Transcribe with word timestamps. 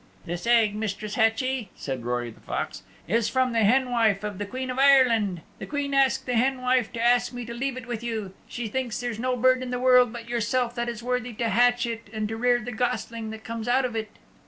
"This 0.25 0.47
egg, 0.47 0.73
Mistress 0.73 1.13
Hatchie," 1.13 1.69
said 1.75 2.03
Rory 2.03 2.31
the 2.31 2.39
Fox, 2.39 2.81
"is 3.07 3.29
from 3.29 3.53
the 3.53 3.59
Hen 3.63 3.91
wife 3.91 4.23
of 4.23 4.39
the 4.39 4.47
Queen 4.47 4.71
of 4.71 4.79
Ireland. 4.79 5.41
The 5.59 5.67
Queen 5.67 5.93
asked 5.93 6.25
the 6.25 6.33
Hen 6.33 6.59
wife 6.59 6.91
to 6.93 6.99
ask 6.99 7.31
me 7.33 7.45
to 7.45 7.53
leave 7.53 7.77
it 7.77 7.85
with 7.85 8.01
you. 8.01 8.33
She 8.47 8.67
thinks 8.67 8.99
there's 8.99 9.19
no 9.19 9.37
bird 9.37 9.61
in 9.61 9.69
the 9.69 9.77
world 9.77 10.11
but 10.11 10.27
yourself 10.27 10.73
that 10.73 10.89
is 10.89 11.03
worthy 11.03 11.33
to 11.33 11.49
hatch 11.49 11.85
it 11.85 12.07
and 12.11 12.27
to 12.29 12.35
rear 12.35 12.59
the 12.59 12.71
gosling 12.71 13.29
that 13.29 13.43
comes 13.43 13.67
out 13.67 13.85
of 13.85 13.95
it." 13.95 14.09